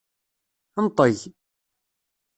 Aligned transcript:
Nṭeg! 0.85 1.17